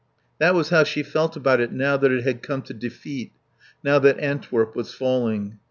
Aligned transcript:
That 0.39 0.55
was 0.55 0.69
how 0.69 0.83
she 0.83 1.03
felt 1.03 1.35
about 1.37 1.59
it 1.59 1.71
now 1.71 1.95
that 1.95 2.11
it 2.11 2.23
had 2.23 2.41
come 2.41 2.63
to 2.63 2.73
defeat, 2.73 3.33
now 3.83 3.99
that 3.99 4.19
Antwerp 4.19 4.75
was 4.75 4.91
falling. 4.91 5.59